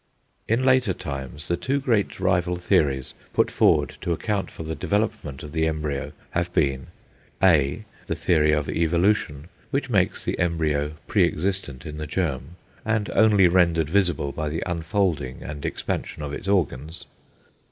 In 0.47 0.63
later 0.63 0.95
times 0.95 1.47
the 1.47 1.55
two 1.57 1.79
great 1.79 2.19
rival 2.19 2.55
theories 2.55 3.13
put 3.33 3.51
forward 3.51 3.97
to 4.01 4.11
account 4.13 4.49
for 4.49 4.63
the 4.63 4.73
development 4.73 5.43
of 5.43 5.51
the 5.51 5.67
embryo 5.67 6.11
have 6.31 6.51
been 6.53 6.87
(a) 7.43 7.85
The 8.07 8.15
theory 8.15 8.51
of 8.51 8.67
Evolution, 8.67 9.47
which 9.69 9.91
makes 9.91 10.23
the 10.23 10.39
embryo 10.39 10.93
pre 11.05 11.23
existent 11.25 11.85
in 11.85 11.99
the 11.99 12.07
germ, 12.07 12.55
and 12.83 13.11
only 13.11 13.47
rendered 13.47 13.91
visible 13.91 14.31
by 14.31 14.49
the 14.49 14.63
unfolding 14.65 15.43
and 15.43 15.63
expansion 15.63 16.23
of 16.23 16.33
its 16.33 16.47
organs. 16.47 17.05